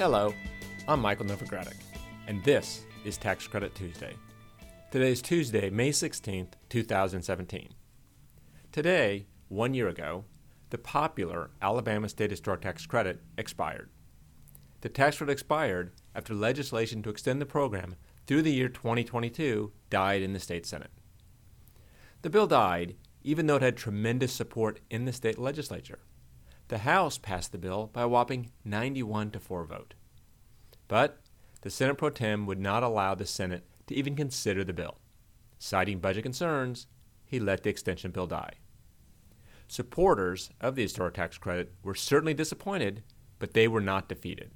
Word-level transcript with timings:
Hello, 0.00 0.32
I'm 0.88 1.00
Michael 1.00 1.26
Novogradac, 1.26 1.76
and 2.26 2.42
this 2.42 2.86
is 3.04 3.18
Tax 3.18 3.46
Credit 3.46 3.74
Tuesday. 3.74 4.14
Today 4.90 5.12
is 5.12 5.20
Tuesday, 5.20 5.68
May 5.68 5.90
16th, 5.90 6.52
2017. 6.70 7.68
Today, 8.72 9.26
one 9.48 9.74
year 9.74 9.88
ago, 9.88 10.24
the 10.70 10.78
popular 10.78 11.50
Alabama 11.60 12.08
State 12.08 12.30
Historic 12.30 12.62
Tax 12.62 12.86
Credit 12.86 13.20
expired. 13.36 13.90
The 14.80 14.88
tax 14.88 15.18
credit 15.18 15.32
expired 15.32 15.92
after 16.14 16.32
legislation 16.32 17.02
to 17.02 17.10
extend 17.10 17.38
the 17.38 17.44
program 17.44 17.96
through 18.26 18.40
the 18.40 18.54
year 18.54 18.70
2022 18.70 19.70
died 19.90 20.22
in 20.22 20.32
the 20.32 20.40
state 20.40 20.64
Senate. 20.64 20.92
The 22.22 22.30
bill 22.30 22.46
died 22.46 22.94
even 23.22 23.46
though 23.46 23.56
it 23.56 23.62
had 23.62 23.76
tremendous 23.76 24.32
support 24.32 24.80
in 24.88 25.04
the 25.04 25.12
state 25.12 25.38
legislature. 25.38 25.98
The 26.70 26.78
House 26.78 27.18
passed 27.18 27.50
the 27.50 27.58
bill 27.58 27.90
by 27.92 28.02
a 28.02 28.08
whopping 28.08 28.52
91 28.64 29.32
to 29.32 29.40
4 29.40 29.64
vote. 29.64 29.94
But 30.86 31.18
the 31.62 31.68
Senate 31.68 31.98
pro 31.98 32.10
tem 32.10 32.46
would 32.46 32.60
not 32.60 32.84
allow 32.84 33.16
the 33.16 33.26
Senate 33.26 33.64
to 33.88 33.94
even 33.96 34.14
consider 34.14 34.62
the 34.62 34.72
bill. 34.72 34.98
Citing 35.58 35.98
budget 35.98 36.22
concerns, 36.22 36.86
he 37.26 37.40
let 37.40 37.64
the 37.64 37.70
extension 37.70 38.12
bill 38.12 38.28
die. 38.28 38.52
Supporters 39.66 40.50
of 40.60 40.76
the 40.76 40.82
historic 40.82 41.14
tax 41.14 41.38
credit 41.38 41.72
were 41.82 41.96
certainly 41.96 42.34
disappointed, 42.34 43.02
but 43.40 43.52
they 43.52 43.66
were 43.66 43.80
not 43.80 44.08
defeated. 44.08 44.52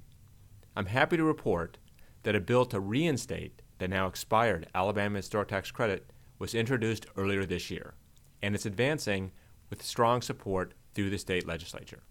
I'm 0.73 0.85
happy 0.85 1.17
to 1.17 1.23
report 1.25 1.79
that 2.23 2.33
a 2.33 2.39
bill 2.39 2.63
to 2.67 2.79
reinstate 2.79 3.61
the 3.79 3.89
now 3.89 4.07
expired 4.07 4.69
Alabama 4.73 5.17
historic 5.17 5.49
tax 5.49 5.69
credit 5.69 6.09
was 6.39 6.55
introduced 6.55 7.07
earlier 7.17 7.45
this 7.45 7.69
year, 7.69 7.95
and 8.41 8.55
it's 8.55 8.65
advancing 8.65 9.33
with 9.69 9.83
strong 9.83 10.21
support 10.21 10.73
through 10.93 11.09
the 11.09 11.17
state 11.17 11.45
legislature. 11.45 12.01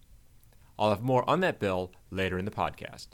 I'll 0.78 0.90
have 0.90 1.02
more 1.02 1.28
on 1.28 1.40
that 1.40 1.60
bill 1.60 1.92
later 2.10 2.38
in 2.38 2.44
the 2.44 2.50
podcast. 2.50 3.08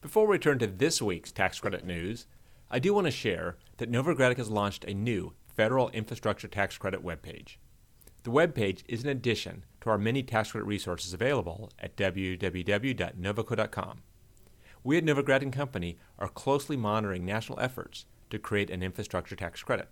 Before 0.00 0.26
we 0.26 0.38
turn 0.38 0.58
to 0.60 0.66
this 0.66 1.02
week's 1.02 1.32
tax 1.32 1.60
credit 1.60 1.84
news, 1.84 2.26
I 2.70 2.78
do 2.78 2.92
want 2.92 3.06
to 3.06 3.10
share 3.10 3.56
that 3.78 3.90
Novogradac 3.90 4.36
has 4.36 4.50
launched 4.50 4.84
a 4.84 4.94
new 4.94 5.32
federal 5.46 5.88
infrastructure 5.90 6.48
tax 6.48 6.78
credit 6.78 7.04
webpage. 7.04 7.56
The 8.22 8.30
webpage 8.30 8.82
is 8.88 9.02
an 9.02 9.08
addition 9.08 9.64
to 9.80 9.90
our 9.90 9.98
many 9.98 10.22
tax 10.22 10.52
credit 10.52 10.66
resources 10.66 11.14
available 11.14 11.70
at 11.78 11.96
www.novoco.com. 11.96 14.02
We 14.84 14.98
at 14.98 15.04
Novogradac 15.04 15.52
Company 15.52 15.98
are 16.18 16.28
closely 16.28 16.76
monitoring 16.76 17.24
national 17.24 17.60
efforts 17.60 18.06
to 18.30 18.38
create 18.38 18.70
an 18.70 18.82
infrastructure 18.82 19.34
tax 19.34 19.62
credit. 19.62 19.88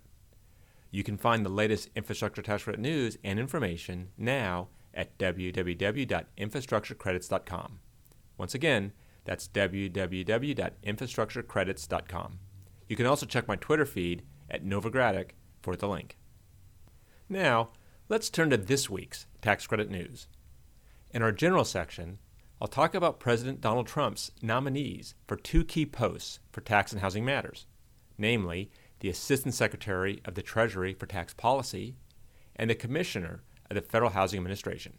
You 0.90 1.02
can 1.02 1.16
find 1.16 1.44
the 1.44 1.50
latest 1.50 1.90
infrastructure 1.96 2.42
tax 2.42 2.64
credit 2.64 2.80
news 2.80 3.18
and 3.24 3.40
information 3.40 4.10
now 4.16 4.68
at 4.96 5.16
www.infrastructurecredits.com. 5.18 7.80
Once 8.38 8.54
again, 8.54 8.92
that's 9.24 9.48
www.infrastructurecredits.com. 9.48 12.38
You 12.88 12.96
can 12.96 13.06
also 13.06 13.26
check 13.26 13.48
my 13.48 13.56
Twitter 13.56 13.84
feed 13.84 14.22
at 14.50 14.64
Novogradac 14.64 15.30
for 15.62 15.76
the 15.76 15.88
link. 15.88 16.16
Now, 17.28 17.70
let's 18.08 18.30
turn 18.30 18.50
to 18.50 18.56
this 18.56 18.88
week's 18.88 19.26
tax 19.42 19.66
credit 19.66 19.90
news. 19.90 20.28
In 21.10 21.22
our 21.22 21.32
general 21.32 21.64
section, 21.64 22.18
I'll 22.60 22.68
talk 22.68 22.94
about 22.94 23.20
President 23.20 23.60
Donald 23.60 23.86
Trump's 23.86 24.30
nominees 24.40 25.14
for 25.26 25.36
two 25.36 25.64
key 25.64 25.84
posts 25.84 26.40
for 26.52 26.60
tax 26.60 26.92
and 26.92 27.02
housing 27.02 27.24
matters, 27.24 27.66
namely 28.16 28.70
the 29.00 29.10
Assistant 29.10 29.54
Secretary 29.54 30.22
of 30.24 30.34
the 30.34 30.42
Treasury 30.42 30.94
for 30.94 31.06
Tax 31.06 31.34
Policy 31.34 31.96
and 32.54 32.70
the 32.70 32.74
Commissioner 32.74 33.42
of 33.70 33.74
the 33.74 33.82
Federal 33.82 34.10
Housing 34.10 34.38
Administration. 34.38 34.98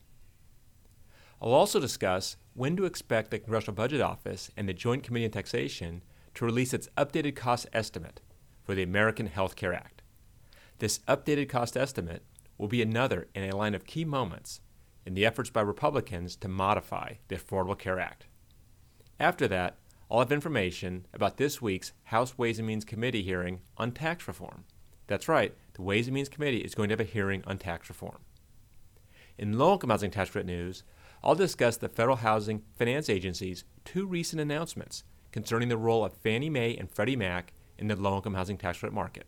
I'll 1.41 1.53
also 1.53 1.79
discuss 1.79 2.35
when 2.53 2.75
to 2.77 2.85
expect 2.85 3.29
the 3.31 3.39
Congressional 3.39 3.75
Budget 3.75 4.01
Office 4.01 4.49
and 4.57 4.67
the 4.67 4.73
Joint 4.73 5.03
Committee 5.03 5.25
on 5.25 5.31
Taxation 5.31 6.03
to 6.33 6.45
release 6.45 6.73
its 6.73 6.89
updated 6.97 7.35
cost 7.35 7.67
estimate 7.73 8.21
for 8.63 8.73
the 8.73 8.83
American 8.83 9.27
Health 9.27 9.55
Care 9.55 9.73
Act. 9.73 10.01
This 10.79 10.99
updated 11.07 11.49
cost 11.49 11.77
estimate 11.77 12.23
will 12.57 12.67
be 12.67 12.81
another 12.81 13.27
in 13.35 13.43
a 13.43 13.55
line 13.55 13.75
of 13.75 13.85
key 13.85 14.05
moments 14.05 14.61
in 15.05 15.13
the 15.13 15.25
efforts 15.25 15.49
by 15.49 15.61
Republicans 15.61 16.35
to 16.35 16.47
modify 16.47 17.13
the 17.27 17.35
Affordable 17.35 17.77
Care 17.77 17.99
Act. 17.99 18.25
After 19.19 19.47
that, 19.47 19.77
I'll 20.09 20.19
have 20.19 20.31
information 20.31 21.05
about 21.13 21.37
this 21.37 21.61
week's 21.61 21.93
House 22.05 22.37
Ways 22.37 22.59
and 22.59 22.67
Means 22.67 22.85
Committee 22.85 23.23
hearing 23.23 23.61
on 23.77 23.91
tax 23.91 24.27
reform. 24.27 24.65
That's 25.07 25.27
right, 25.27 25.55
the 25.73 25.81
Ways 25.81 26.07
and 26.07 26.15
Means 26.15 26.29
Committee 26.29 26.59
is 26.59 26.75
going 26.75 26.89
to 26.89 26.93
have 26.93 26.99
a 26.99 27.03
hearing 27.03 27.43
on 27.45 27.57
tax 27.57 27.89
reform. 27.89 28.19
In 29.37 29.57
low 29.57 29.73
income 29.73 29.91
housing 29.91 30.11
tax 30.11 30.31
credit 30.31 30.47
news, 30.47 30.83
I'll 31.23 31.35
discuss 31.35 31.77
the 31.77 31.89
Federal 31.89 32.17
Housing 32.17 32.63
Finance 32.75 33.09
Agency's 33.09 33.63
two 33.85 34.07
recent 34.07 34.41
announcements 34.41 35.03
concerning 35.31 35.69
the 35.69 35.77
role 35.77 36.03
of 36.03 36.13
Fannie 36.13 36.49
Mae 36.49 36.75
and 36.75 36.89
Freddie 36.89 37.15
Mac 37.15 37.53
in 37.77 37.87
the 37.87 37.95
low 37.95 38.15
income 38.15 38.33
housing 38.33 38.57
tax 38.57 38.79
credit 38.79 38.95
market. 38.95 39.27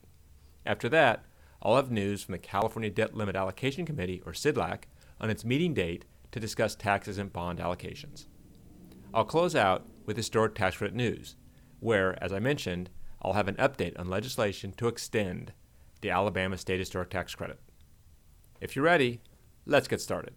After 0.66 0.90
that, 0.90 1.26
I'll 1.62 1.76
have 1.76 1.92
news 1.92 2.24
from 2.24 2.32
the 2.32 2.40
California 2.40 2.90
Debt 2.90 3.16
Limit 3.16 3.36
Allocation 3.36 3.86
Committee, 3.86 4.22
or 4.26 4.32
CDLAC, 4.32 4.84
on 5.20 5.30
its 5.30 5.46
meeting 5.46 5.74
date 5.74 6.06
to 6.32 6.40
discuss 6.40 6.76
tax-exempt 6.76 7.34
bond 7.34 7.60
allocations. 7.60 8.28
I'll 9.14 9.26
close 9.26 9.56
out 9.56 9.86
with 10.06 10.18
historic 10.18 10.56
tax 10.56 10.78
credit 10.78 10.96
news, 10.96 11.36
where, 11.80 12.22
as 12.24 12.32
I 12.32 12.40
mentioned, 12.40 12.90
I'll 13.22 13.34
have 13.34 13.48
an 13.48 13.56
update 13.56 14.00
on 14.00 14.08
legislation 14.08 14.72
to 14.74 14.88
extend 14.88 15.54
the 16.02 16.12
Alabama 16.12 16.58
State 16.58 16.80
Historic 16.80 17.10
Tax 17.10 17.36
Credit. 17.36 17.60
If 18.62 18.76
you're 18.76 18.86
ready, 18.86 19.22
let's 19.70 19.88
get 19.88 20.02
started. 20.02 20.34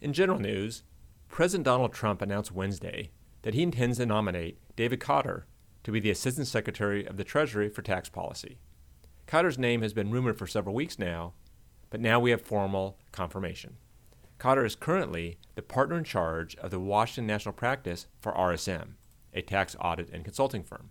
In 0.00 0.12
general 0.12 0.38
news, 0.38 0.84
President 1.28 1.64
Donald 1.64 1.92
Trump 1.92 2.22
announced 2.22 2.52
Wednesday 2.52 3.10
that 3.42 3.54
he 3.54 3.62
intends 3.62 3.98
to 3.98 4.06
nominate 4.06 4.58
David 4.76 5.00
Kautter 5.00 5.44
to 5.82 5.90
be 5.90 6.00
the 6.00 6.10
Assistant 6.10 6.46
Secretary 6.46 7.04
of 7.04 7.16
the 7.16 7.24
Treasury 7.24 7.68
for 7.68 7.82
Tax 7.82 8.08
Policy. 8.08 8.58
Kautter's 9.26 9.58
name 9.58 9.82
has 9.82 9.92
been 9.92 10.10
rumored 10.10 10.38
for 10.38 10.46
several 10.46 10.74
weeks 10.74 10.98
now, 10.98 11.32
but 11.90 12.00
now 12.00 12.20
we 12.20 12.30
have 12.30 12.42
formal 12.42 12.98
confirmation. 13.10 13.76
Kautter 14.38 14.64
is 14.64 14.76
currently 14.76 15.38
the 15.56 15.62
partner 15.62 15.96
in 15.96 16.04
charge 16.04 16.54
of 16.56 16.70
the 16.70 16.80
Washington 16.80 17.26
National 17.26 17.52
Practice 17.52 18.06
for 18.20 18.32
RSM, 18.32 18.90
a 19.32 19.42
tax 19.42 19.74
audit 19.80 20.10
and 20.10 20.24
consulting 20.24 20.62
firm. 20.62 20.90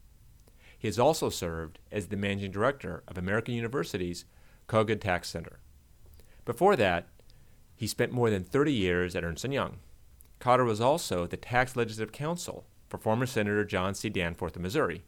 He 0.78 0.88
has 0.88 1.00
also 1.00 1.30
served 1.30 1.80
as 1.91 2.07
the 2.07 2.18
managing 2.18 2.51
director 2.51 3.03
of 3.07 3.18
American 3.18 3.53
University's 3.53 4.25
Kogod 4.68 5.01
Tax 5.01 5.29
Center. 5.29 5.59
Before 6.46 6.75
that, 6.75 7.07
he 7.75 7.88
spent 7.88 8.12
more 8.12 8.29
than 8.29 8.44
30 8.44 8.74
years 8.74 9.16
at 9.16 9.24
Ernst 9.24 9.44
& 9.44 9.50
Young. 9.50 9.79
Kautter 10.40 10.66
was 10.66 10.81
also 10.81 11.25
the 11.25 11.38
tax 11.38 11.75
legislative 11.75 12.12
counsel 12.12 12.66
for 12.90 12.97
former 12.97 13.25
Senator 13.25 13.63
John 13.66 13.94
C. 13.94 14.09
Danforth 14.09 14.56
of 14.56 14.62
Missouri. 14.62 15.03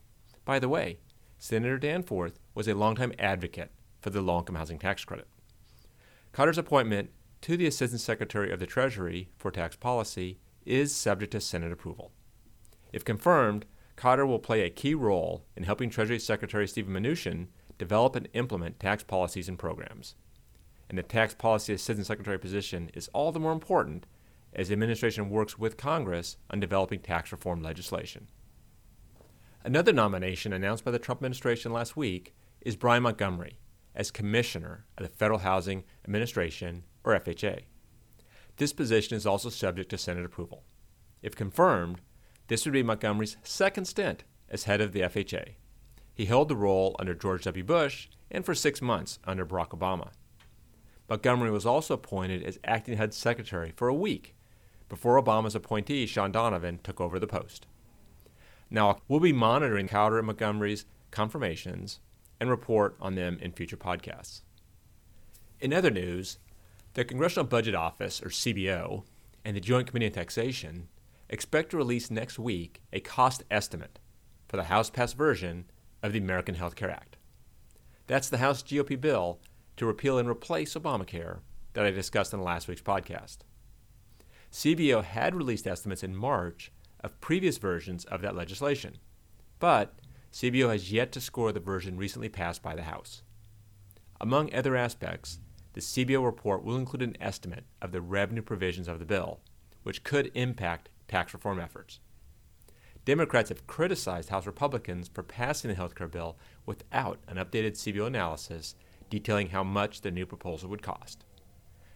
By 0.45 0.59
the 0.59 0.69
way, 0.69 0.99
Senator 1.37 1.77
Danforth 1.77 2.39
was 2.53 2.67
a 2.67 2.75
longtime 2.75 3.13
advocate 3.19 3.71
for 4.01 4.09
the 4.09 4.21
low 4.21 4.39
income 4.39 4.55
housing 4.55 4.79
tax 4.79 5.03
credit. 5.03 5.27
Kautter's 6.33 6.57
appointment 6.57 7.11
to 7.41 7.57
the 7.57 7.67
Assistant 7.67 8.01
Secretary 8.01 8.51
of 8.51 8.59
the 8.59 8.65
Treasury 8.65 9.29
for 9.37 9.51
Tax 9.51 9.75
Policy 9.75 10.39
is 10.65 10.95
subject 10.95 11.31
to 11.33 11.41
Senate 11.41 11.71
approval. 11.71 12.11
If 12.91 13.05
confirmed, 13.05 13.65
Kautter 13.97 14.25
will 14.25 14.39
play 14.39 14.61
a 14.61 14.69
key 14.69 14.95
role 14.95 15.45
in 15.55 15.63
helping 15.63 15.89
Treasury 15.89 16.19
Secretary 16.19 16.67
Steven 16.67 16.93
Mnuchin 16.93 17.47
develop 17.77 18.15
and 18.15 18.27
implement 18.33 18.79
tax 18.79 19.03
policies 19.03 19.49
and 19.49 19.59
programs. 19.59 20.15
And 20.89 20.97
the 20.97 21.03
tax 21.03 21.33
policy 21.33 21.73
assistant 21.73 22.07
secretary 22.07 22.39
position 22.39 22.89
is 22.93 23.09
all 23.09 23.31
the 23.31 23.39
more 23.39 23.51
important 23.51 24.05
as 24.53 24.67
the 24.67 24.73
administration 24.73 25.29
works 25.29 25.57
with 25.57 25.77
Congress 25.77 26.37
on 26.49 26.59
developing 26.59 26.99
tax 26.99 27.31
reform 27.31 27.61
legislation. 27.61 28.27
Another 29.63 29.91
nomination 29.91 30.53
announced 30.53 30.85
by 30.85 30.91
the 30.91 30.99
Trump 30.99 31.19
administration 31.19 31.73
last 31.73 31.97
week 31.97 32.35
is 32.61 32.75
Brian 32.75 33.03
Montgomery 33.03 33.59
as 33.95 34.11
Commissioner 34.11 34.85
of 34.97 35.03
the 35.03 35.09
Federal 35.09 35.39
Housing 35.39 35.83
Administration, 36.03 36.83
or 37.03 37.17
FHA. 37.17 37.61
This 38.57 38.73
position 38.73 39.15
is 39.17 39.25
also 39.25 39.49
subject 39.49 39.89
to 39.89 39.97
Senate 39.97 40.25
approval. 40.25 40.63
If 41.21 41.35
confirmed, 41.35 42.01
this 42.47 42.65
would 42.65 42.73
be 42.73 42.83
Montgomery's 42.83 43.37
second 43.43 43.85
stint 43.85 44.23
as 44.49 44.65
head 44.65 44.81
of 44.81 44.91
the 44.91 45.01
FHA. 45.01 45.55
He 46.15 46.25
held 46.25 46.47
the 46.47 46.55
role 46.55 46.95
under 46.97 47.13
George 47.13 47.43
W. 47.43 47.63
Bush 47.63 48.07
and 48.31 48.45
for 48.45 48.55
six 48.55 48.81
months 48.81 49.19
under 49.25 49.45
Barack 49.45 49.69
Obama. 49.69 50.11
Montgomery 51.09 51.51
was 51.51 51.65
also 51.65 51.93
appointed 51.93 52.41
as 52.41 52.57
acting 52.63 52.97
HUD 52.97 53.13
secretary 53.13 53.73
for 53.75 53.89
a 53.89 53.93
week 53.93 54.33
before 54.87 55.21
Obama's 55.21 55.55
appointee, 55.55 56.05
Shaun 56.05 56.31
Donovan, 56.31 56.79
took 56.83 57.01
over 57.01 57.19
the 57.19 57.27
post. 57.27 57.67
Now, 58.69 59.01
we'll 59.07 59.19
be 59.19 59.33
monitoring 59.33 59.87
Kautter 59.87 60.17
and 60.17 60.27
Montgomery's 60.27 60.85
confirmations 61.11 61.99
and 62.39 62.49
report 62.49 62.95
on 62.99 63.15
them 63.15 63.37
in 63.41 63.51
future 63.51 63.77
podcasts. 63.77 64.41
In 65.59 65.73
other 65.73 65.91
news, 65.91 66.37
the 66.93 67.05
Congressional 67.05 67.45
Budget 67.45 67.75
Office, 67.75 68.21
or 68.21 68.29
CBO, 68.29 69.03
and 69.43 69.55
the 69.55 69.61
Joint 69.61 69.87
Committee 69.87 70.07
on 70.07 70.11
Taxation 70.13 70.87
expect 71.29 71.71
to 71.71 71.77
release 71.77 72.09
next 72.09 72.39
week 72.39 72.81
a 72.93 72.99
cost 72.99 73.43
estimate 73.51 73.99
for 74.47 74.57
the 74.57 74.65
House 74.65 74.89
passed 74.89 75.17
version 75.17 75.65
of 76.05 76.13
the 76.13 76.19
American 76.19 76.55
Health 76.55 76.75
Care 76.75 76.91
Act. 76.91 77.17
That's 78.07 78.29
the 78.29 78.37
House 78.37 78.61
GOP 78.61 78.99
bill 78.99 79.39
to 79.77 79.87
repeal 79.87 80.19
and 80.19 80.29
replace 80.29 80.75
Obamacare 80.75 81.39
that 81.73 81.85
I 81.85 81.91
discussed 81.91 82.31
in 82.31 82.41
last 82.41 82.67
week's 82.67 82.81
podcast. 82.81 83.39
CBO 84.51 85.03
had 85.03 85.35
released 85.35 85.65
estimates 85.65 86.03
in 86.03 86.15
March 86.15 86.71
of 87.01 87.19
previous 87.21 87.57
versions 87.57 88.05
of 88.05 88.21
that 88.21 88.35
legislation, 88.35 88.99
but 89.59 89.95
CBO 90.31 90.69
has 90.69 90.91
yet 90.91 91.11
to 91.13 91.19
score 91.19 91.51
the 91.51 91.59
version 91.59 91.97
recently 91.97 92.29
passed 92.29 92.61
by 92.61 92.75
the 92.75 92.83
House. 92.83 93.23
Among 94.21 94.53
other 94.53 94.75
aspects, 94.75 95.39
the 95.73 95.81
CBO 95.81 96.23
report 96.23 96.63
will 96.63 96.77
include 96.77 97.01
an 97.01 97.17
estimate 97.19 97.65
of 97.81 97.91
the 97.91 98.01
revenue 98.01 98.43
provisions 98.43 98.87
of 98.87 98.99
the 98.99 99.05
bill, 99.05 99.39
which 99.81 100.03
could 100.03 100.31
impact 100.35 100.89
tax 101.07 101.33
reform 101.33 101.59
efforts. 101.59 101.99
Democrats 103.05 103.49
have 103.49 103.67
criticized 103.67 104.29
House 104.29 104.47
Republicans 104.47 105.07
for 105.13 105.21
passing 105.21 105.69
the 105.69 105.75
health 105.75 105.93
care 105.93 106.07
bill 106.07 106.37
without 106.65 107.19
an 107.27 107.37
updated 107.37 107.73
CBO 107.73 108.07
analysis 108.07 108.75
detailing 109.11 109.49
how 109.49 109.63
much 109.63 110.01
the 110.01 110.09
new 110.09 110.25
proposal 110.25 110.69
would 110.69 110.81
cost. 110.81 111.23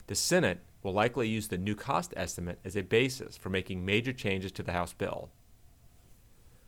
The 0.06 0.16
Senate 0.16 0.60
will 0.84 0.94
likely 0.94 1.28
use 1.28 1.48
the 1.48 1.58
new 1.58 1.76
cost 1.76 2.14
estimate 2.16 2.60
as 2.64 2.78
a 2.78 2.82
basis 2.82 3.36
for 3.36 3.50
making 3.50 3.84
major 3.84 4.14
changes 4.14 4.52
to 4.54 4.64
the 4.64 4.72
House 4.72 4.94
bill. 4.94 5.30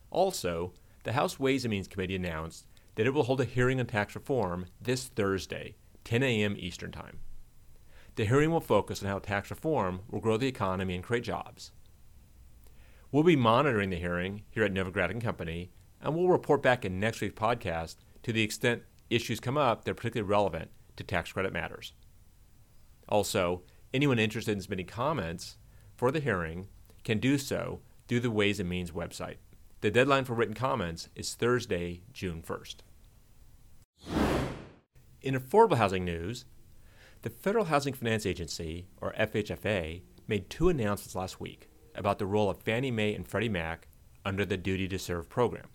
Also, 0.09 0.73
the 1.03 1.13
House 1.13 1.39
Ways 1.39 1.63
and 1.63 1.71
Means 1.71 1.87
Committee 1.87 2.15
announced 2.15 2.65
that 2.95 3.05
it 3.05 3.13
will 3.13 3.23
hold 3.23 3.41
a 3.41 3.45
hearing 3.45 3.79
on 3.79 3.85
tax 3.85 4.15
reform 4.15 4.65
this 4.81 5.05
Thursday, 5.05 5.75
10 6.03 6.23
a.m. 6.23 6.55
Eastern 6.57 6.91
Time. 6.91 7.19
The 8.15 8.25
hearing 8.25 8.51
will 8.51 8.59
focus 8.59 9.01
on 9.01 9.09
how 9.09 9.19
tax 9.19 9.49
reform 9.49 10.01
will 10.09 10.19
grow 10.19 10.37
the 10.37 10.47
economy 10.47 10.95
and 10.95 11.03
create 11.03 11.23
jobs. 11.23 11.71
We'll 13.11 13.23
be 13.23 13.35
monitoring 13.35 13.89
the 13.89 13.97
hearing 13.97 14.43
here 14.49 14.63
at 14.63 14.73
Novogradac 14.73 15.11
and 15.11 15.21
Company, 15.21 15.69
and 16.01 16.15
we'll 16.15 16.29
report 16.29 16.63
back 16.63 16.85
in 16.85 16.97
next 16.97 17.19
week's 17.19 17.37
podcast 17.37 17.97
to 18.23 18.31
the 18.31 18.41
extent 18.41 18.83
issues 19.09 19.41
come 19.41 19.57
up 19.57 19.83
that 19.83 19.91
are 19.91 19.95
particularly 19.95 20.29
relevant 20.29 20.71
to 20.95 21.03
tax 21.03 21.33
credit 21.33 21.51
matters. 21.51 21.91
Also, 23.09 23.63
anyone 23.93 24.17
interested 24.17 24.53
in 24.53 24.61
submitting 24.61 24.85
comments 24.85 25.57
for 25.97 26.09
the 26.09 26.21
hearing 26.21 26.69
can 27.03 27.19
do 27.19 27.37
so 27.37 27.81
through 28.07 28.21
the 28.21 28.31
Ways 28.31 28.61
and 28.61 28.69
Means 28.69 28.91
website. 28.91 29.37
The 29.81 29.91
deadline 29.91 30.23
for 30.23 30.33
written 30.33 30.55
comments 30.55 31.09
is 31.13 31.33
Thursday, 31.33 32.03
June 32.13 32.41
1st. 32.41 32.75
In 35.21 35.35
affordable 35.35 35.75
housing 35.75 36.05
news, 36.05 36.45
the 37.23 37.29
Federal 37.29 37.65
Housing 37.65 37.93
Finance 37.93 38.25
Agency, 38.25 38.87
or 39.01 39.13
FHFA, 39.19 40.01
made 40.29 40.49
two 40.49 40.69
announcements 40.69 41.13
last 41.13 41.41
week 41.41 41.67
about 42.01 42.17
the 42.17 42.25
role 42.25 42.49
of 42.49 42.57
Fannie 42.57 42.89
Mae 42.89 43.13
and 43.13 43.27
Freddie 43.27 43.47
Mac 43.47 43.87
under 44.25 44.43
the 44.43 44.57
Duty 44.57 44.87
to 44.87 44.97
Serve 44.97 45.29
program. 45.29 45.67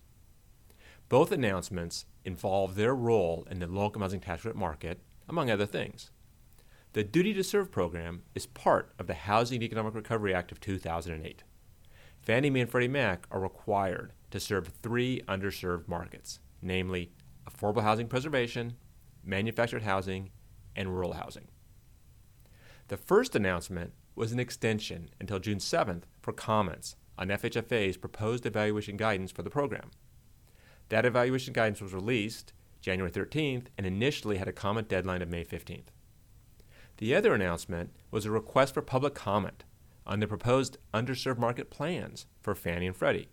Both 1.08 1.30
announcements 1.30 2.04
involve 2.24 2.74
their 2.74 2.96
role 2.96 3.46
in 3.48 3.60
the 3.60 3.66
income 3.66 4.02
housing 4.02 4.18
tax 4.18 4.42
credit 4.42 4.58
market, 4.58 4.98
among 5.28 5.52
other 5.52 5.66
things. 5.66 6.10
The 6.94 7.04
Duty 7.04 7.32
to 7.34 7.44
Serve 7.44 7.70
program 7.70 8.22
is 8.34 8.44
part 8.44 8.92
of 8.98 9.06
the 9.06 9.14
Housing 9.14 9.58
and 9.58 9.62
Economic 9.62 9.94
Recovery 9.94 10.34
Act 10.34 10.50
of 10.50 10.58
2008. 10.58 11.44
Fannie 12.18 12.50
Mae 12.50 12.62
and 12.62 12.70
Freddie 12.70 12.88
Mac 12.88 13.28
are 13.30 13.38
required 13.38 14.12
to 14.32 14.40
serve 14.40 14.66
three 14.82 15.22
underserved 15.28 15.86
markets, 15.86 16.40
namely 16.60 17.12
affordable 17.48 17.84
housing 17.84 18.08
preservation, 18.08 18.72
manufactured 19.24 19.84
housing, 19.84 20.30
and 20.74 20.92
rural 20.92 21.12
housing. 21.12 21.46
The 22.88 22.96
first 22.96 23.36
announcement 23.36 23.92
was 24.16 24.32
an 24.32 24.40
extension 24.40 25.10
until 25.20 25.38
June 25.38 25.58
7th 25.58 26.02
for 26.22 26.32
comments 26.32 26.96
on 27.18 27.28
FHFA's 27.28 27.96
proposed 27.96 28.46
evaluation 28.46 28.96
guidance 28.96 29.30
for 29.30 29.42
the 29.42 29.50
program. 29.50 29.90
That 30.88 31.04
evaluation 31.04 31.52
guidance 31.52 31.80
was 31.80 31.92
released 31.92 32.52
January 32.80 33.10
13th 33.10 33.66
and 33.76 33.86
initially 33.86 34.38
had 34.38 34.48
a 34.48 34.52
comment 34.52 34.88
deadline 34.88 35.22
of 35.22 35.28
May 35.28 35.44
15th. 35.44 35.88
The 36.98 37.14
other 37.14 37.34
announcement 37.34 37.90
was 38.10 38.24
a 38.24 38.30
request 38.30 38.74
for 38.74 38.82
public 38.82 39.14
comment 39.14 39.64
on 40.06 40.20
the 40.20 40.26
proposed 40.26 40.78
underserved 40.94 41.38
market 41.38 41.68
plans 41.68 42.26
for 42.40 42.54
Fannie 42.54 42.86
and 42.86 42.96
Freddie. 42.96 43.28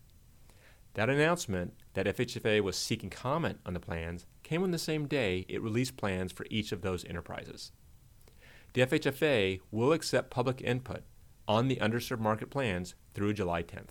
That 0.96 1.10
announcement 1.10 1.74
that 1.94 2.06
FHFA 2.06 2.62
was 2.62 2.76
seeking 2.78 3.10
comment 3.10 3.60
on 3.66 3.74
the 3.74 3.80
plans 3.80 4.26
came 4.44 4.64
on 4.64 4.72
the 4.72 4.78
same 4.78 5.08
day 5.08 5.46
it 5.48 5.62
released 5.62 5.98
plans 5.98 6.32
for 6.32 6.46
each 6.50 6.72
of 6.72 6.82
those 6.82 7.06
enterprises. 7.06 7.72
The 8.74 8.82
FHFA 8.82 9.62
will 9.70 9.94
accept 9.94 10.32
public 10.32 10.60
input 10.60 11.04
on 11.48 11.68
the 11.68 11.76
underserved 11.76 12.20
market 12.20 12.50
plans 12.50 12.96
through 13.14 13.34
July 13.34 13.62
10th. 13.62 13.90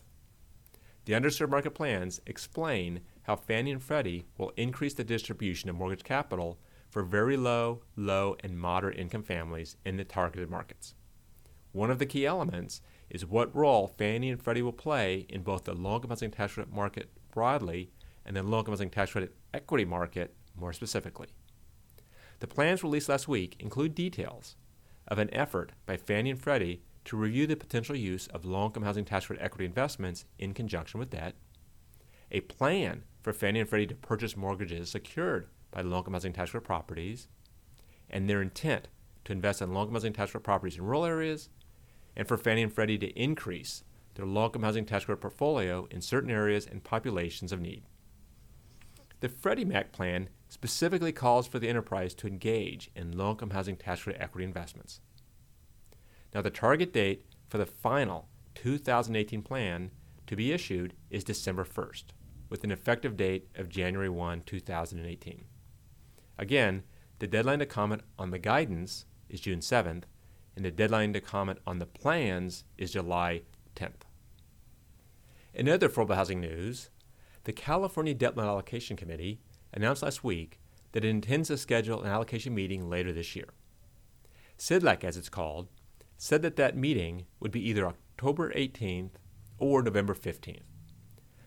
The 1.04 1.12
underserved 1.12 1.50
market 1.50 1.70
plans 1.70 2.20
explain 2.26 3.02
how 3.22 3.36
Fannie 3.36 3.70
and 3.70 3.82
Freddie 3.82 4.26
will 4.36 4.52
increase 4.56 4.94
the 4.94 5.04
distribution 5.04 5.70
of 5.70 5.76
mortgage 5.76 6.02
capital 6.02 6.58
for 6.90 7.04
very 7.04 7.36
low, 7.36 7.82
low, 7.94 8.36
and 8.40 8.58
moderate 8.58 8.98
income 8.98 9.22
families 9.22 9.76
in 9.84 9.98
the 9.98 10.04
targeted 10.04 10.50
markets. 10.50 10.94
One 11.70 11.92
of 11.92 12.00
the 12.00 12.06
key 12.06 12.26
elements 12.26 12.80
is 13.08 13.24
what 13.24 13.54
role 13.54 13.86
Fannie 13.86 14.30
and 14.30 14.42
Freddie 14.42 14.62
will 14.62 14.72
play 14.72 15.26
in 15.28 15.42
both 15.42 15.62
the 15.62 15.74
low 15.74 15.94
income 15.94 16.10
housing 16.10 16.32
tax 16.32 16.54
credit 16.54 16.72
market 16.72 17.08
broadly 17.30 17.92
and 18.26 18.34
the 18.34 18.42
low 18.42 18.58
income 18.58 18.72
housing 18.72 18.90
tax 18.90 19.12
credit 19.12 19.32
equity 19.54 19.84
market 19.84 20.34
more 20.56 20.72
specifically. 20.72 21.28
The 22.40 22.48
plans 22.48 22.82
released 22.82 23.08
last 23.08 23.28
week 23.28 23.54
include 23.60 23.94
details 23.94 24.56
of 25.12 25.18
an 25.18 25.34
effort 25.34 25.72
by 25.84 25.94
Fannie 25.94 26.30
and 26.30 26.40
Freddie 26.40 26.80
to 27.04 27.18
review 27.18 27.46
the 27.46 27.54
potential 27.54 27.94
use 27.94 28.28
of 28.28 28.46
low 28.46 28.64
income 28.64 28.82
housing 28.82 29.04
tax 29.04 29.26
credit 29.26 29.44
equity 29.44 29.66
investments 29.66 30.24
in 30.38 30.54
conjunction 30.54 30.98
with 30.98 31.10
debt, 31.10 31.34
a 32.30 32.40
plan 32.40 33.02
for 33.20 33.34
Fannie 33.34 33.60
and 33.60 33.68
Freddie 33.68 33.88
to 33.88 33.94
purchase 33.94 34.38
mortgages 34.38 34.88
secured 34.88 35.48
by 35.70 35.82
low 35.82 35.98
income 35.98 36.14
housing 36.14 36.32
tax 36.32 36.52
credit 36.52 36.64
properties, 36.64 37.28
and 38.08 38.26
their 38.26 38.40
intent 38.40 38.88
to 39.26 39.32
invest 39.32 39.60
in 39.60 39.74
low 39.74 39.82
income 39.82 39.96
housing 39.96 40.14
tax 40.14 40.30
credit 40.30 40.44
properties 40.44 40.78
in 40.78 40.84
rural 40.84 41.04
areas, 41.04 41.50
and 42.16 42.26
for 42.26 42.38
Fannie 42.38 42.62
and 42.62 42.72
Freddie 42.72 42.96
to 42.96 43.08
increase 43.08 43.84
their 44.14 44.24
low 44.24 44.46
income 44.46 44.62
housing 44.62 44.86
tax 44.86 45.04
credit 45.04 45.20
portfolio 45.20 45.86
in 45.90 46.00
certain 46.00 46.30
areas 46.30 46.66
and 46.66 46.84
populations 46.84 47.52
of 47.52 47.60
need. 47.60 47.82
The 49.22 49.28
Freddie 49.28 49.64
Mac 49.64 49.92
plan 49.92 50.30
specifically 50.48 51.12
calls 51.12 51.46
for 51.46 51.60
the 51.60 51.68
enterprise 51.68 52.12
to 52.14 52.26
engage 52.26 52.90
in 52.96 53.16
low 53.16 53.30
income 53.30 53.50
housing 53.50 53.76
tax 53.76 54.02
credit 54.02 54.20
equity 54.20 54.44
investments. 54.44 54.98
Now, 56.34 56.42
the 56.42 56.50
target 56.50 56.92
date 56.92 57.26
for 57.48 57.56
the 57.56 57.64
final 57.64 58.26
2018 58.56 59.42
plan 59.42 59.92
to 60.26 60.34
be 60.34 60.50
issued 60.50 60.94
is 61.08 61.22
December 61.22 61.64
1st, 61.64 62.06
with 62.50 62.64
an 62.64 62.72
effective 62.72 63.16
date 63.16 63.46
of 63.54 63.68
January 63.68 64.08
1, 64.08 64.40
2018. 64.40 65.44
Again, 66.36 66.82
the 67.20 67.28
deadline 67.28 67.60
to 67.60 67.66
comment 67.66 68.02
on 68.18 68.32
the 68.32 68.40
guidance 68.40 69.04
is 69.28 69.40
June 69.40 69.60
7th, 69.60 70.02
and 70.56 70.64
the 70.64 70.72
deadline 70.72 71.12
to 71.12 71.20
comment 71.20 71.60
on 71.64 71.78
the 71.78 71.86
plans 71.86 72.64
is 72.76 72.90
July 72.90 73.42
10th. 73.76 74.02
In 75.54 75.68
other 75.68 75.88
affordable 75.88 76.16
housing 76.16 76.40
news, 76.40 76.90
the 77.44 77.52
California 77.52 78.14
Debt 78.14 78.36
Limit 78.36 78.50
Allocation 78.50 78.96
Committee 78.96 79.40
announced 79.72 80.02
last 80.02 80.22
week 80.22 80.60
that 80.92 81.04
it 81.04 81.08
intends 81.08 81.48
to 81.48 81.56
schedule 81.56 82.02
an 82.02 82.08
allocation 82.08 82.54
meeting 82.54 82.88
later 82.88 83.12
this 83.12 83.34
year. 83.34 83.48
CDLAC, 84.58 85.04
as 85.04 85.16
it's 85.16 85.28
called, 85.28 85.68
said 86.16 86.42
that 86.42 86.56
that 86.56 86.76
meeting 86.76 87.26
would 87.40 87.50
be 87.50 87.68
either 87.68 87.86
October 87.86 88.52
18th 88.52 89.12
or 89.58 89.82
November 89.82 90.14
15th. 90.14 90.62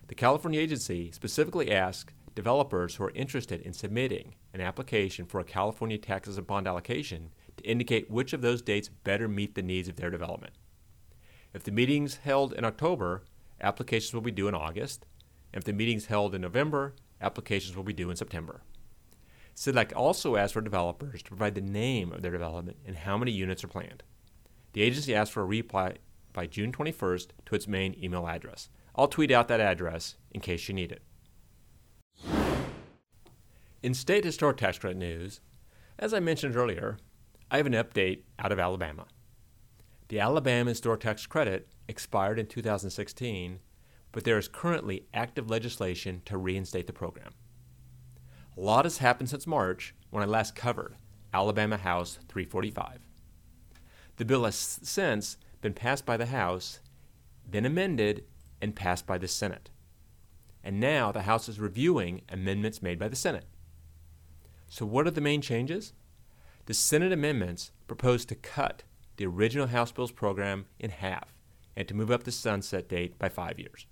The 0.08 0.16
California 0.16 0.60
agency 0.60 1.12
specifically 1.12 1.72
asked 1.72 2.14
developers 2.36 2.96
who 2.96 3.06
are 3.06 3.12
interested 3.12 3.62
in 3.62 3.74
submitting 3.74 4.36
an 4.54 4.62
application 4.62 5.26
for 5.26 5.40
a 5.40 5.46
California 5.46 5.98
tax-exempt 5.98 6.48
bond 6.48 6.68
allocation 6.68 7.30
to 7.58 7.64
indicate 7.64 8.12
which 8.12 8.34
of 8.34 8.42
those 8.42 8.62
dates 8.62 8.90
better 8.90 9.28
meet 9.28 9.56
the 9.56 9.62
needs 9.62 9.88
of 9.88 9.96
their 9.96 10.10
development. 10.10 10.54
If 11.54 11.64
the 11.64 11.72
meeting's 11.72 12.18
held 12.18 12.52
in 12.54 12.66
October, 12.66 13.24
applications 13.62 14.14
will 14.14 14.22
be 14.22 14.32
due 14.32 14.50
in 14.50 14.56
August. 14.56 15.06
If 15.54 15.64
the 15.64 15.74
meeting's 15.74 16.08
held 16.08 16.36
in 16.36 16.42
November, 16.42 16.96
applications 17.22 17.76
will 17.76 17.84
be 17.84 17.94
due 17.94 18.10
in 18.10 18.16
September. 18.16 18.62
CDLAC 19.56 19.94
also 19.96 20.36
asked 20.36 20.54
for 20.54 20.62
developers 20.62 21.24
to 21.24 21.30
provide 21.30 21.56
the 21.56 21.62
name 21.62 22.12
of 22.12 22.22
their 22.22 22.32
development 22.32 22.78
and 22.86 22.96
how 22.96 23.18
many 23.18 23.32
units 23.32 23.64
are 23.64 23.70
planned. 23.70 24.04
The 24.74 24.82
agency 24.82 25.16
asked 25.16 25.32
for 25.32 25.42
a 25.42 25.46
reply 25.46 25.96
by 26.34 26.46
June 26.46 26.74
21st 26.74 27.30
to 27.46 27.56
its 27.56 27.68
main 27.68 27.96
email 28.04 28.28
address. 28.28 28.70
I'll 28.96 29.08
tweet 29.08 29.32
out 29.32 29.48
that 29.48 29.62
address 29.62 30.16
in 30.32 30.42
case 30.42 30.68
you 30.68 30.74
need 30.74 30.92
it. 30.92 31.02
In 33.82 33.94
state 33.94 34.26
historic 34.26 34.58
tax 34.58 34.80
credit 34.80 34.98
news, 34.98 35.40
as 35.98 36.14
I 36.14 36.20
mentioned 36.20 36.58
earlier, 36.58 36.98
I 37.50 37.58
have 37.58 37.68
an 37.68 37.74
update 37.74 38.24
out 38.40 38.52
of 38.52 38.60
Alabama. 38.60 39.06
The 40.08 40.20
Alabama 40.20 40.72
Historic 40.72 41.02
Tax 41.02 41.26
Credit 41.26 41.68
expired 41.88 42.38
in 42.38 42.48
2016, 42.48 43.60
but 44.16 44.24
there 44.24 44.38
is 44.38 44.48
currently 44.48 45.04
active 45.14 45.50
legislation 45.50 46.22
to 46.24 46.38
reinstate 46.38 46.88
the 46.88 46.94
program. 46.94 47.34
A 48.58 48.62
lot 48.62 48.86
has 48.86 49.00
happened 49.00 49.30
since 49.30 49.46
March 49.46 49.94
when 50.10 50.24
I 50.24 50.26
last 50.26 50.56
covered 50.56 50.96
Alabama 51.34 51.76
House 51.76 52.18
345. 52.30 53.00
The 54.16 54.24
bill 54.24 54.46
has 54.46 54.56
since 54.56 55.36
been 55.60 55.74
passed 55.74 56.06
by 56.06 56.16
the 56.16 56.28
House, 56.28 56.80
then 57.46 57.66
amended, 57.66 58.24
and 58.62 58.74
passed 58.74 59.06
by 59.06 59.18
the 59.18 59.28
Senate. 59.28 59.70
And 60.64 60.80
now 60.80 61.12
the 61.12 61.24
House 61.24 61.50
is 61.50 61.60
reviewing 61.60 62.22
amendments 62.30 62.82
made 62.82 62.98
by 62.98 63.10
the 63.10 63.18
Senate. 63.18 63.48
So, 64.70 64.86
what 64.86 65.06
are 65.06 65.12
the 65.12 65.20
main 65.20 65.42
changes? 65.42 65.92
The 66.68 66.74
Senate 66.74 67.12
amendments 67.12 67.72
propose 67.86 68.24
to 68.28 68.36
cut 68.36 68.84
the 69.18 69.26
original 69.26 69.68
House 69.68 69.92
Bills 69.92 70.14
program 70.14 70.68
in 70.80 70.92
half 70.92 71.36
and 71.76 71.86
to 71.90 71.94
move 71.94 72.12
up 72.12 72.24
the 72.24 72.32
sunset 72.32 72.88
date 72.88 73.20
by 73.20 73.28
five 73.28 73.60
years. 73.60 73.86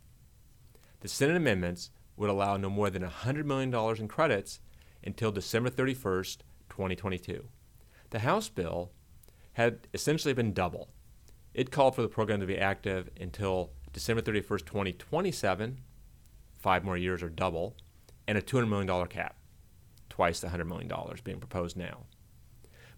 The 1.04 1.10
Senate 1.10 1.36
amendments 1.36 1.92
would 2.16 2.30
allow 2.30 2.56
no 2.56 2.70
more 2.70 2.90
than 2.90 3.04
$100 3.04 3.44
million 3.44 3.76
in 4.00 4.08
credits 4.08 4.62
until 5.04 5.34
December 5.34 5.70
31st, 5.70 6.38
2022. 6.70 7.44
The 8.12 8.20
House 8.20 8.48
bill 8.48 8.94
had 9.52 9.80
essentially 9.94 10.34
been 10.34 10.54
double. 10.54 10.88
It 11.54 11.72
called 11.72 11.96
for 11.96 12.04
the 12.04 12.08
program 12.08 12.40
to 12.40 12.46
be 12.46 12.58
active 12.58 13.10
until 13.20 13.72
December 13.92 14.22
31st, 14.22 14.66
2027, 14.66 15.82
five 16.58 16.86
more 16.86 16.96
years 16.96 17.22
or 17.22 17.30
double, 17.30 17.76
and 18.26 18.38
a 18.38 18.42
$200 18.42 18.70
million 18.70 19.08
cap, 19.08 19.36
twice 20.10 20.40
the 20.40 20.48
$100 20.48 20.66
million 20.66 20.90
being 21.26 21.40
proposed 21.40 21.76
now. 21.76 22.06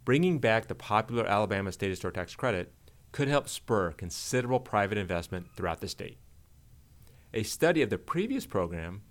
Bringing 0.05 0.37
back 0.37 0.67
the 0.67 0.75
popular 0.75 1.25
Alabama 1.25 1.71
State 1.71 1.89
Historic 1.89 2.13
Tax 2.13 2.35
Credit 2.35 2.71
could 3.11 3.29
help 3.29 3.49
spur 3.49 3.93
considerable 3.93 4.59
private 4.59 4.99
investment 4.99 5.47
throughout 5.55 5.81
the 5.81 5.87
state. 5.87 6.19
A 7.37 7.43
study 7.43 7.81
of 7.81 7.89
the 7.89 7.97
previous 7.97 8.45
program, 8.45 9.01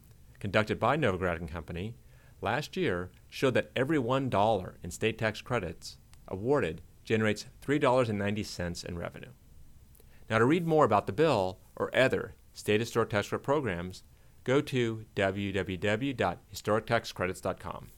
conducted 0.40 0.80
by 0.80 0.96
Novogradac 0.96 1.40
and 1.40 1.50
Company 1.50 1.94
last 2.40 2.74
year, 2.74 3.10
showed 3.28 3.52
that 3.52 3.70
every 3.76 3.98
$1 3.98 4.74
in 4.82 4.90
state 4.90 5.18
tax 5.18 5.42
credits 5.42 5.98
awarded 6.28 6.80
generates 7.04 7.44
$3.90 7.60 8.84
in 8.86 8.96
revenue. 8.96 9.28
Now, 10.30 10.38
to 10.38 10.46
read 10.46 10.66
more 10.66 10.86
about 10.86 11.06
the 11.06 11.12
bill 11.12 11.58
or 11.76 11.94
other 11.94 12.34
state 12.54 12.80
historic 12.80 13.10
tax 13.10 13.28
credit 13.28 13.44
programs, 13.44 14.04
go 14.42 14.62
to 14.62 15.04
www.historictaxcredits.com. 15.14 17.90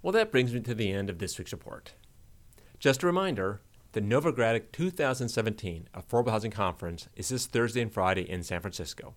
Well, 0.00 0.12
that 0.12 0.32
brings 0.32 0.54
me 0.54 0.60
to 0.60 0.74
the 0.74 0.92
end 0.92 1.10
of 1.10 1.18
this 1.18 1.38
week's 1.38 1.52
report. 1.52 1.92
Just 2.78 3.02
a 3.02 3.06
reminder 3.06 3.60
the 3.94 4.02
Novogradac 4.02 4.72
2017 4.72 5.88
Affordable 5.94 6.32
Housing 6.32 6.50
Conference 6.50 7.08
is 7.14 7.28
this 7.28 7.46
Thursday 7.46 7.80
and 7.80 7.92
Friday 7.92 8.28
in 8.28 8.42
San 8.42 8.60
Francisco. 8.60 9.14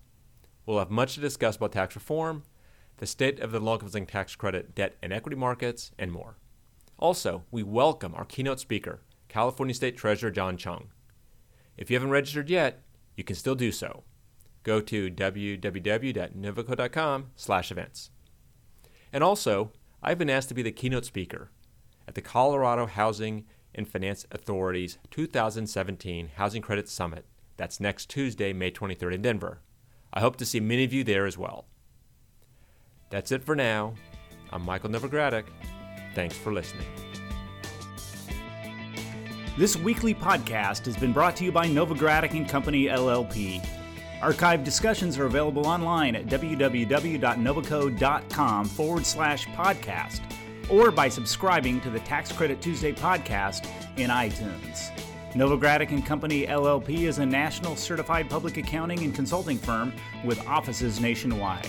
We'll 0.64 0.78
have 0.78 0.88
much 0.88 1.14
to 1.14 1.20
discuss 1.20 1.56
about 1.56 1.72
tax 1.72 1.96
reform, 1.96 2.44
the 2.98 3.06
state 3.06 3.40
of 3.40 3.50
the 3.50 3.58
long 3.58 3.80
housing 3.80 4.06
tax 4.06 4.36
credit, 4.36 4.76
debt 4.76 4.94
and 5.02 5.12
equity 5.12 5.36
markets, 5.36 5.90
and 5.98 6.12
more. 6.12 6.36
Also, 6.96 7.42
we 7.50 7.64
welcome 7.64 8.14
our 8.14 8.24
keynote 8.24 8.60
speaker, 8.60 9.00
California 9.26 9.74
State 9.74 9.96
Treasurer 9.96 10.30
John 10.30 10.56
Chiang. 10.56 10.90
If 11.76 11.90
you 11.90 11.96
haven't 11.96 12.10
registered 12.10 12.48
yet, 12.48 12.84
you 13.16 13.24
can 13.24 13.34
still 13.34 13.56
do 13.56 13.72
so. 13.72 14.04
Go 14.62 14.80
to 14.80 15.10
www.novoco.com/events. 15.10 18.10
And 19.12 19.24
also, 19.24 19.72
I've 20.04 20.18
been 20.18 20.30
asked 20.30 20.50
to 20.50 20.54
be 20.54 20.62
the 20.62 20.70
keynote 20.70 21.04
speaker 21.04 21.50
at 22.06 22.14
the 22.14 22.22
Colorado 22.22 22.86
Housing 22.86 23.44
and 23.78 23.88
Finance 23.88 24.26
Authority's 24.30 24.98
2017 25.10 26.32
Housing 26.34 26.60
Credit 26.60 26.86
Summit. 26.88 27.24
That's 27.56 27.80
next 27.80 28.10
Tuesday, 28.10 28.52
May 28.52 28.70
23rd 28.70 29.14
in 29.14 29.22
Denver. 29.22 29.60
I 30.12 30.20
hope 30.20 30.36
to 30.36 30.44
see 30.44 30.60
many 30.60 30.84
of 30.84 30.92
you 30.92 31.04
there 31.04 31.24
as 31.24 31.38
well. 31.38 31.64
That's 33.10 33.32
it 33.32 33.42
for 33.42 33.56
now. 33.56 33.94
I'm 34.52 34.60
Michael 34.62 34.90
Novogradac. 34.90 35.44
Thanks 36.14 36.36
for 36.36 36.52
listening. 36.52 36.84
This 39.56 39.74
weekly 39.76 40.14
podcast 40.14 40.84
has 40.86 40.96
been 40.96 41.12
brought 41.12 41.36
to 41.36 41.44
you 41.44 41.52
by 41.52 41.66
Novogradac 41.66 42.32
and 42.32 42.48
Company 42.48 42.86
LLP. 42.86 43.64
Archived 44.20 44.64
discussions 44.64 45.16
are 45.18 45.26
available 45.26 45.66
online 45.66 46.16
at 46.16 46.26
www.novoco.com 46.26 48.64
forward 48.64 49.06
slash 49.06 49.46
podcast 49.48 50.20
or 50.68 50.90
by 50.90 51.08
subscribing 51.08 51.80
to 51.80 51.90
the 51.90 52.00
Tax 52.00 52.32
Credit 52.32 52.60
Tuesday 52.60 52.92
podcast 52.92 53.66
in 53.96 54.10
iTunes. 54.10 54.90
Novogradac 55.32 55.90
and 55.90 56.04
Company 56.04 56.46
LLP 56.46 57.00
is 57.00 57.18
a 57.18 57.26
national 57.26 57.76
certified 57.76 58.30
public 58.30 58.56
accounting 58.56 59.04
and 59.04 59.14
consulting 59.14 59.58
firm 59.58 59.92
with 60.24 60.44
offices 60.46 61.00
nationwide. 61.00 61.68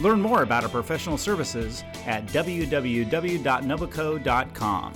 Learn 0.00 0.20
more 0.20 0.42
about 0.42 0.64
our 0.64 0.68
professional 0.68 1.16
services 1.16 1.84
at 2.06 2.26
www.novoco.com. 2.26 4.92